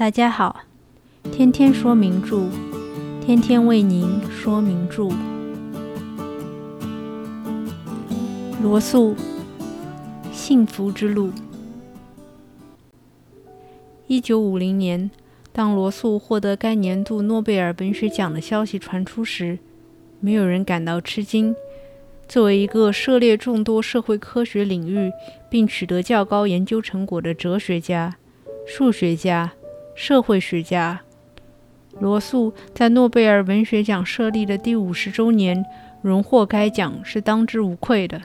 [0.00, 0.62] 大家好，
[1.30, 2.48] 天天说名著，
[3.20, 5.10] 天天为您说名著。
[8.62, 9.14] 罗素
[10.32, 11.28] 《幸福之路》。
[14.06, 15.10] 一九五零年，
[15.52, 19.58] 当罗素获得该年度诺贝尔文学奖的消息传出时，
[20.18, 21.54] 没有人感到吃惊。
[22.26, 25.12] 作为一个涉猎众多社会科学领域
[25.50, 28.16] 并取得较高研究成果的哲学家、
[28.66, 29.52] 数学家、
[30.02, 31.02] 社会学家，
[31.98, 35.62] 罗素在诺贝尔文学奖设立的第五十周年
[36.00, 38.18] 荣获该奖是当之无愧的。《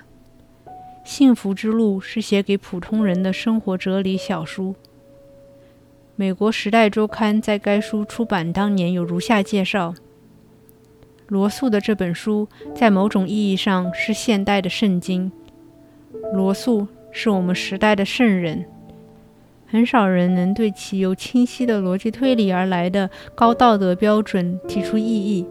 [1.03, 4.73] 幸福之路》是写给普通人的生活哲理小书。
[6.15, 9.93] 美国《时代周刊》在该书出版当年有如下介绍。
[11.27, 15.29] 罗素的这本书在某种意义上是现代的圣经。
[16.33, 18.65] 罗素是我们时代的圣人，
[19.75, 25.45] 很少人能对其由清晰的逻辑推理而来的高道德标准提出异议。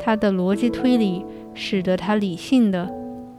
[0.00, 2.92] 他的逻辑推理使得他理性的、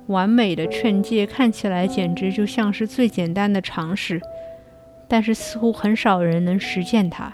[0.08, 4.22] 完美的劝诫看起来简直就像是最简单的常识，
[5.10, 7.34] 但是似乎很少人能实践它。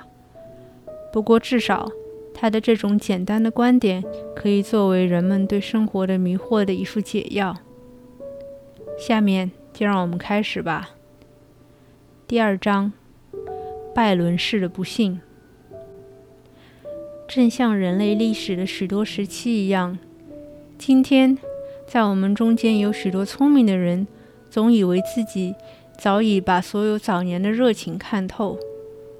[1.13, 1.87] 不过至少。
[2.33, 4.03] 他的这种简单的观点，
[4.35, 7.55] 可以作为人们对生活的迷惑的一副解药。
[8.97, 10.91] 下面就让我们开始吧。
[12.31, 12.93] 第二章：
[13.93, 15.19] 拜伦式的不幸。
[17.27, 19.99] 正像人类历史的许多时期一样，
[20.77, 21.37] 今天
[21.85, 24.07] 在我们中间有许多聪明的人，
[24.49, 25.53] 总以为自己
[25.97, 28.57] 早已把所有早年的热情看透。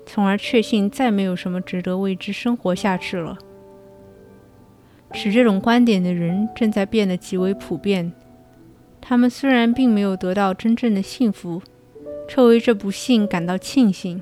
[0.05, 3.37] 从而确信再没有什么值得为之生活下去了。
[5.11, 8.13] 持这种观点的人正在变得极为普遍。
[9.01, 11.61] 他们虽然并没有得到真正的幸福，
[12.31, 14.21] 却为这不幸感到庆幸。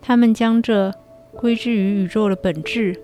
[0.00, 0.94] 他们将这
[1.32, 3.00] 归之于宇宙的本质，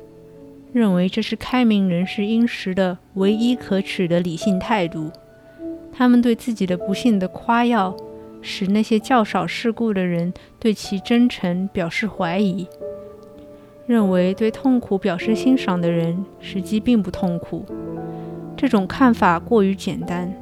[0.73, 5.11] 认为这是开明人士应持的唯一可取的理性态度。
[5.93, 7.97] 他们对自己的不幸的夸耀。
[8.45, 12.67] 使那些较少世故的人对其真诚表示怀疑，
[13.87, 17.65] 认为对痛苦表示欣赏的人实际并不痛苦。
[18.57, 20.35] 这种看法过于简单。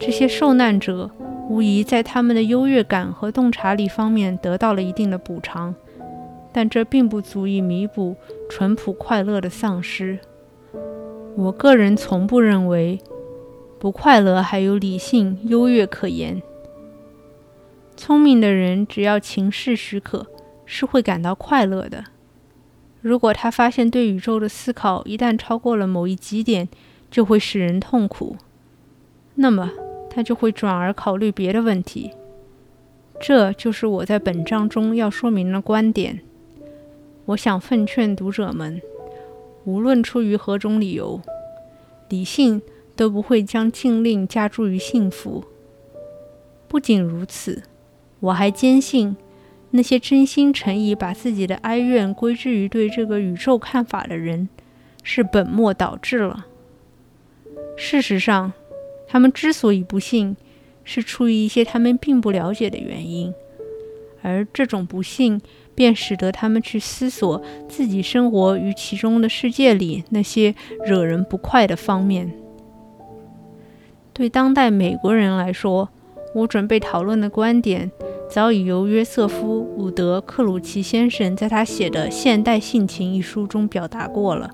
[0.00, 1.08] 这些受难者
[1.52, 5.74] 无疑在他们的优越感和洞察力方面得到了一定的补偿，
[6.50, 8.16] 但这并不足以弥补
[8.48, 10.18] 淳朴快乐的丧失。
[11.36, 12.98] 我个人从不认为
[13.78, 16.40] 不快乐还有理性优越可言。
[17.98, 20.26] 聪明的人，只要情势许可，
[20.64, 22.04] 是会感到快乐的。
[23.02, 26.66] 如果他发现对宇宙的思考一旦超过了某一极点，
[27.10, 28.38] 就会使人痛苦，
[29.34, 29.70] 那么
[30.14, 32.10] 他就会转而考虑别的问题。
[33.18, 36.20] 这就是我在本章中要说明的观点。
[37.24, 38.82] 我想奉劝读者们，
[39.64, 41.22] 无论出于何种理由，
[42.10, 42.60] 理性
[42.94, 45.44] 都不会将禁令加诸于幸福。
[46.68, 47.62] 不仅如此。
[48.20, 49.16] 我还坚信，
[49.70, 54.48] 那些真心诚意把自己的哀怨归之于对这个宇宙看法的人，
[55.02, 56.46] 是本末倒置了。
[57.76, 58.52] 事实上，
[59.12, 60.34] 他们之所以不幸，
[60.84, 63.30] 是出于一些他们并不了解的原因，
[64.22, 65.38] 而这种不幸
[65.74, 70.54] 便使得他们去思索自己生活于其中的世界里那些
[70.86, 72.32] 惹人不快的方面。
[74.14, 75.90] 对当代美国人来说，
[76.34, 77.90] 我准备讨论的观点。
[78.30, 84.50] 早已由约瑟夫·伍德·克鲁奇先生在他写的《现代性情》一书中表达过了。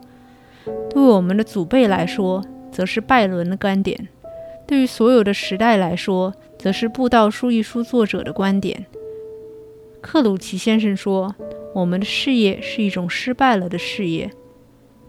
[0.91, 3.97] 对我们的祖辈来说，则是拜伦的观点；
[4.69, 8.85] 对于所有的时代来说，则是《布道书》一书作者的观点。
[10.03, 11.35] 克鲁奇先生说
[11.75, 14.31] ：“我们的事业是一种失败了的事业，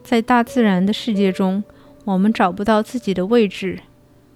[0.02, 1.62] 在大自然的世界中，
[2.06, 3.80] 我们找不到自己的位置。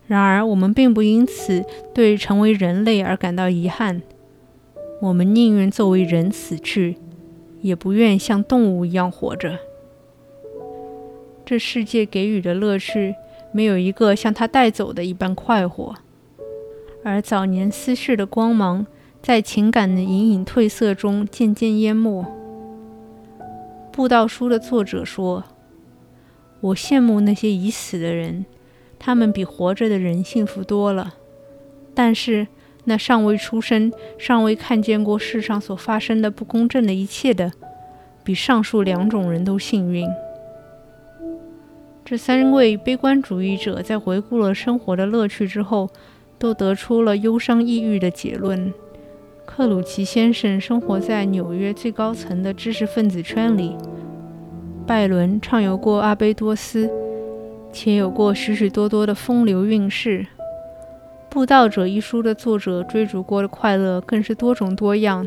[0.07, 1.63] 然而，我们并不因此
[1.93, 4.01] 对成为人类而感到遗憾。”
[4.99, 6.97] 我们宁愿作为人死去，
[7.61, 9.57] 也不愿像动物一样活着。
[11.45, 13.15] 这世界给予的乐趣，
[13.53, 15.95] 没有一个像他带走的一般快活。
[17.03, 18.85] 而早年思绪的光芒，
[19.21, 22.25] 在情感的隐隐褪色中渐渐淹没。
[23.91, 25.43] 布道书的作者说
[26.59, 28.45] ：“我羡慕那些已死的人，
[28.99, 31.15] 他们比活着的人幸福多了。”
[31.95, 32.47] 但是。
[32.85, 37.53] 那尚未出生、尚未看见过世上所发生的不公正的一切的，
[38.25, 40.05] 比上述两种人都幸运。
[42.05, 45.89] 这三位悲观主义者在回顾了生活的乐趣之后，
[46.37, 48.73] 都得出了忧伤抑郁的结论。
[49.45, 53.77] 克鲁奇先生生活在纽约最高层的知识分子圈里。
[54.85, 56.89] 拜伦畅游过阿贝多斯，
[57.71, 60.19] 且有过许许多多的风流韵事。
[61.29, 65.25] 《布道者》一书的作者追逐过的快乐更是多种多样。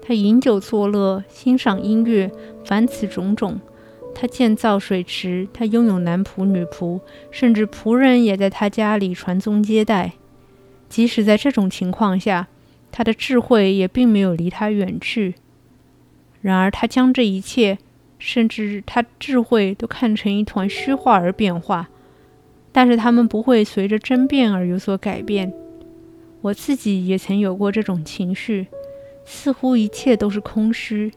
[0.00, 2.30] 他饮酒作乐，欣赏音乐，
[2.64, 3.58] 凡此种种。
[4.14, 7.00] 他建造水池，他拥有男仆、女仆，
[7.30, 10.12] 甚至仆人也在他家里传宗接代。
[10.88, 12.46] 即使在这种情况下，
[12.92, 15.34] 他的智慧也并没有离他远去。
[16.40, 17.78] 然而，他将这一切，
[18.18, 21.88] 甚至他智慧，都看成一团虚化而变化。
[22.70, 25.52] 但是，他们不会随着争辩而有所改变。
[26.42, 28.66] 我自己也曾有过这种情绪，
[29.24, 31.12] 似乎一切都是空虚。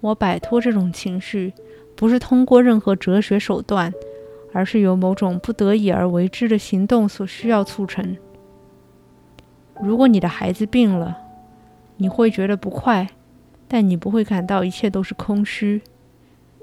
[0.00, 1.52] 我摆脱这种情绪。
[2.00, 3.92] 不是通过任何哲学手段，
[4.54, 8.16] 而是由某种不得已而为之的行动所需要促成。
[9.82, 11.18] 如果你的孩子病了，
[11.98, 13.06] 你会觉得不快，
[13.68, 15.82] 但你不会感到一切都是空虚。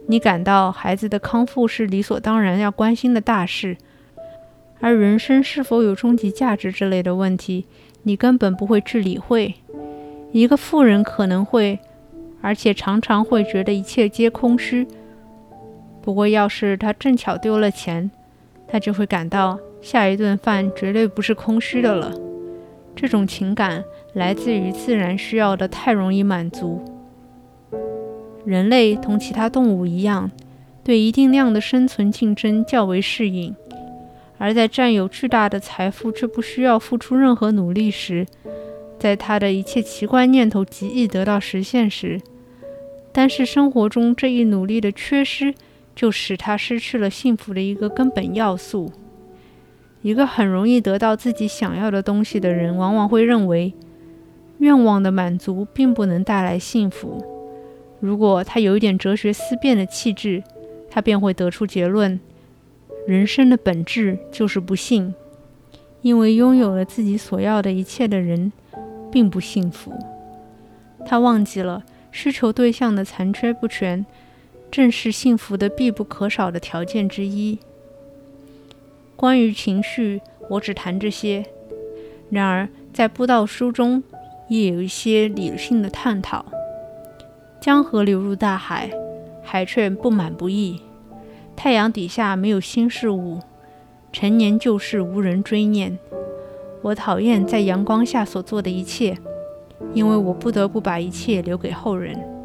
[0.08, 3.78] 你感到孩子的康复是理所当然要关心的大事，
[4.80, 7.68] 而人生是否有终极价值之类的问题，
[8.02, 9.54] 你根本不会去理会。
[10.32, 11.78] 一个富人可能会，
[12.42, 14.88] 而且常常会觉得一切皆空虚。
[16.08, 18.10] 不过，要是他正巧丢了钱，
[18.66, 22.14] 他就会感到下一顿饭绝对不是空虚的了。
[22.96, 23.84] 这种情感
[24.14, 26.82] 来自于自然需要的太容易满足。
[28.46, 30.32] 人类同其他动物一样，
[30.82, 33.54] 对一定量的生存竞争较为适应，
[34.38, 38.26] 而在占有巨大的财富却不需要付出任何努力时，
[38.98, 42.22] 在他的一切奇怪念头极易得到实现时，
[43.12, 45.54] 但是生活中这一努力的缺失。
[45.98, 48.92] 就使他失去了幸福的一个根本要素。
[50.04, 53.74] 一个很容易得到自己想要的东西的人，往往会认为，
[54.60, 57.26] 愿望的满足并不能带来幸福。
[58.00, 60.44] 如果他有一点哲学思辨的气质，
[60.88, 62.20] 他便会得出结论：
[63.08, 65.16] 人生的本质就是不幸，
[66.04, 68.52] 因为拥有了自己所要的一切的人，
[69.12, 69.92] 并不幸福。
[71.08, 74.06] 他忘记了需求对象的残缺不全。
[74.70, 77.60] 正是幸福的必不可少的条件之一。
[79.16, 81.46] 关于情绪，我只谈这些。
[82.30, 84.04] 然而，在布道书中
[84.50, 86.46] 也有一些理性的探讨。
[87.60, 88.92] 江河流入大海，
[89.42, 90.82] 海却不满不溢。
[91.56, 93.40] 太阳底下没有新事物，
[94.12, 95.98] 陈年旧事无人追念。
[96.84, 99.18] 我讨厌在阳光下所做的一切，
[99.94, 102.37] 因为我不得不把一切留给后人。